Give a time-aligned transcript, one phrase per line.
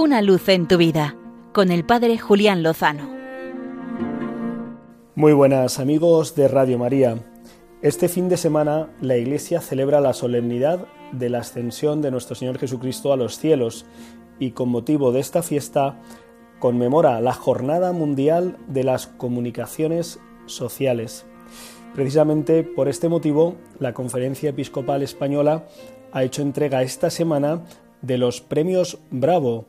[0.00, 1.16] Una luz en tu vida
[1.52, 3.10] con el Padre Julián Lozano.
[5.16, 7.18] Muy buenas amigos de Radio María.
[7.82, 12.58] Este fin de semana la Iglesia celebra la solemnidad de la ascensión de nuestro Señor
[12.58, 13.86] Jesucristo a los cielos
[14.38, 15.98] y con motivo de esta fiesta
[16.60, 21.26] conmemora la Jornada Mundial de las Comunicaciones Sociales.
[21.96, 25.66] Precisamente por este motivo, la Conferencia Episcopal Española
[26.12, 27.64] ha hecho entrega esta semana
[28.00, 29.66] de los premios Bravo,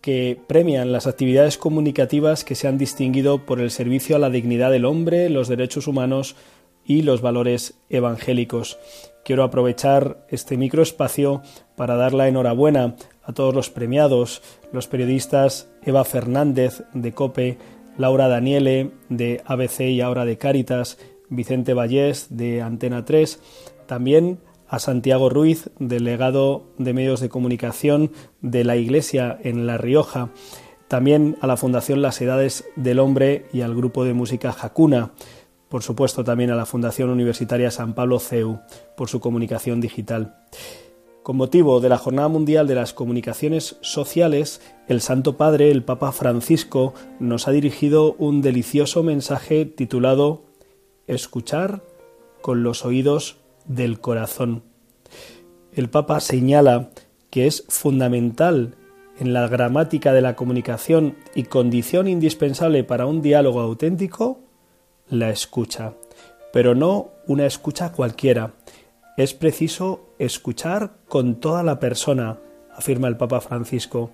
[0.00, 4.70] que premian las actividades comunicativas que se han distinguido por el servicio a la dignidad
[4.70, 6.36] del hombre, los derechos humanos
[6.84, 8.78] y los valores evangélicos.
[9.24, 11.42] Quiero aprovechar este microespacio
[11.76, 14.42] para dar la enhorabuena a todos los premiados,
[14.72, 17.58] los periodistas Eva Fernández de COPE,
[17.98, 20.98] Laura Daniele de ABC y ahora de Cáritas,
[21.28, 23.38] Vicente Vallés de Antena 3,
[23.86, 30.30] también a Santiago Ruiz, delegado de medios de comunicación de la Iglesia en La Rioja,
[30.86, 35.10] también a la Fundación Las Edades del Hombre y al grupo de música Jacuna,
[35.68, 38.60] por supuesto también a la Fundación Universitaria San Pablo CEU
[38.96, 40.36] por su comunicación digital.
[41.24, 46.12] Con motivo de la Jornada Mundial de las Comunicaciones Sociales, el Santo Padre, el Papa
[46.12, 50.44] Francisco, nos ha dirigido un delicioso mensaje titulado
[51.08, 51.82] Escuchar
[52.40, 53.39] con los oídos
[53.70, 54.64] del corazón.
[55.72, 56.90] El Papa señala
[57.30, 58.74] que es fundamental
[59.18, 64.40] en la gramática de la comunicación y condición indispensable para un diálogo auténtico
[65.08, 65.94] la escucha,
[66.52, 68.54] pero no una escucha cualquiera.
[69.16, 72.38] Es preciso escuchar con toda la persona,
[72.74, 74.10] afirma el Papa Francisco.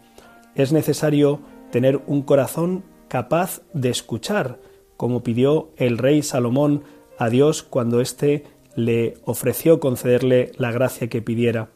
[0.54, 1.40] Es necesario
[1.70, 4.58] tener un corazón capaz de escuchar,
[4.96, 6.84] como pidió el rey Salomón
[7.18, 8.44] a Dios cuando éste
[8.76, 11.70] le ofreció concederle la gracia que pidiera.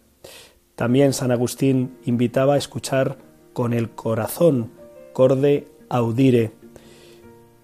[0.76, 3.18] También San Agustín invitaba a escuchar
[3.52, 4.70] con el corazón,
[5.12, 6.52] corde audire.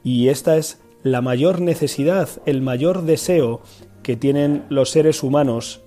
[0.02, 3.60] Y esta es la mayor necesidad, el mayor deseo
[4.02, 5.82] que tienen los seres humanos.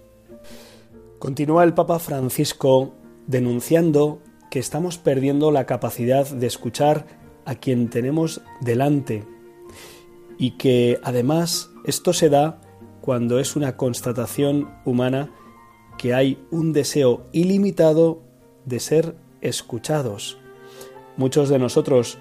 [1.19, 2.93] Continúa el Papa Francisco
[3.27, 7.05] denunciando que estamos perdiendo la capacidad de escuchar
[7.45, 9.25] a quien tenemos delante
[10.38, 12.61] y que además esto se da
[13.01, 15.31] cuando es una constatación humana
[15.97, 18.21] que hay un deseo ilimitado
[18.65, 20.37] de ser escuchados.
[21.17, 22.19] Muchos de nosotros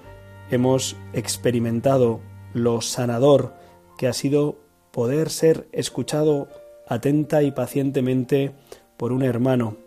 [0.51, 2.19] hemos experimentado
[2.53, 3.53] lo sanador
[3.97, 4.57] que ha sido
[4.91, 6.47] poder ser escuchado
[6.87, 8.51] atenta y pacientemente
[8.97, 9.77] por un hermano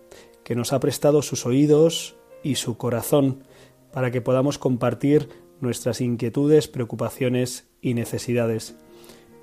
[0.44, 3.44] que nos ha prestado sus oídos y su corazón
[3.92, 5.28] para que podamos compartir
[5.60, 8.76] nuestras inquietudes, preocupaciones y necesidades.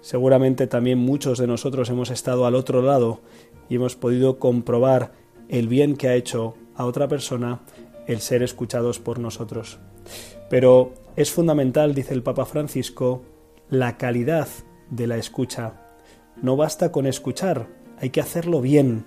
[0.02, 3.22] Seguramente también muchos de nosotros hemos estado al otro lado
[3.68, 5.12] y hemos podido comprobar
[5.50, 7.62] el bien que ha hecho a otra persona
[8.08, 9.80] el ser escuchados por nosotros.
[10.50, 13.24] Pero es fundamental, dice el Papa Francisco,
[13.70, 14.48] la calidad
[14.90, 15.74] de la escucha.
[16.42, 17.68] No basta con escuchar,
[18.00, 19.06] hay que hacerlo bien.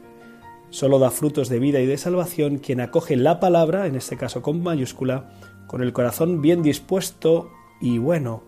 [0.71, 4.43] Solo da frutos de vida y de salvación quien acoge la palabra, en este caso
[4.43, 5.33] con mayúscula,
[5.67, 7.51] con el corazón bien dispuesto
[7.81, 8.45] y bueno,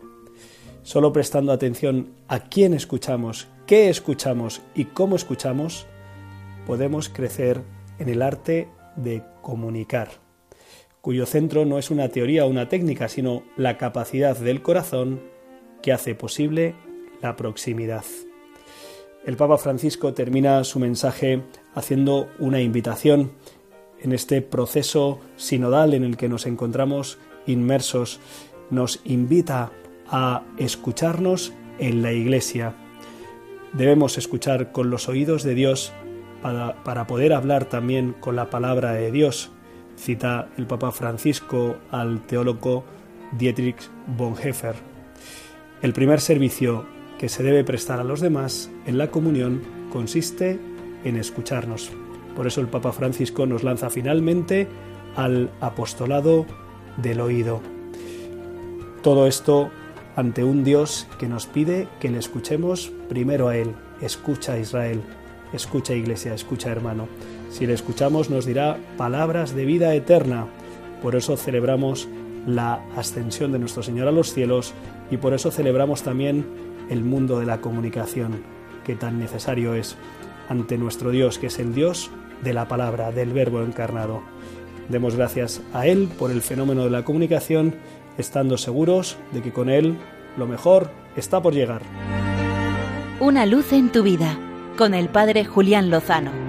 [0.85, 5.87] Solo prestando atención a quién escuchamos, qué escuchamos y cómo escuchamos,
[6.67, 7.63] podemos crecer
[7.99, 10.11] en el arte de comunicar,
[11.01, 15.23] cuyo centro no es una teoría o una técnica, sino la capacidad del corazón
[15.83, 16.75] que hace posible
[17.23, 18.05] la proximidad.
[19.25, 23.33] El Papa Francisco termina su mensaje haciendo una invitación
[24.03, 27.17] en este proceso sinodal en el que nos encontramos
[27.47, 28.21] inmersos.
[28.69, 29.73] Nos invita
[30.09, 32.75] a escucharnos en la iglesia.
[33.73, 35.93] Debemos escuchar con los oídos de Dios
[36.43, 39.51] para, poder hablar también con la palabra de Dios.
[39.97, 42.85] Cita el Papa Francisco al teólogo
[43.33, 44.75] Dietrich Bonhoeffer.
[45.81, 46.85] El primer servicio
[47.19, 50.61] que se debe prestar a los demás en la comunión consiste
[51.05, 51.91] en escucharnos.
[52.37, 54.69] Por eso el Papa Francisco nos lanza finalmente
[55.17, 56.47] al apostolado
[56.97, 57.61] del oído.
[59.03, 59.71] Todo esto
[60.17, 63.75] ante un Dios que nos pide que le escuchemos primero a Él.
[64.01, 65.03] Escucha Israel,
[65.53, 67.09] escucha Iglesia, escucha hermano.
[67.51, 70.47] Si le escuchamos nos dirá palabras de vida eterna.
[71.03, 72.09] Por eso celebramos
[72.47, 74.75] la ascensión de nuestro Señor a los cielos
[75.11, 76.47] y por eso celebramos también
[76.91, 78.43] el mundo de la comunicación,
[78.85, 79.97] que tan necesario es
[80.49, 82.11] ante nuestro Dios, que es el Dios
[82.43, 84.23] de la palabra, del verbo encarnado.
[84.89, 87.75] Demos gracias a Él por el fenómeno de la comunicación
[88.19, 89.97] estando seguros de que con Él
[90.37, 91.83] lo mejor está por llegar.
[93.21, 94.39] Una luz en tu vida
[94.77, 96.44] con el Padre Julián Lozano.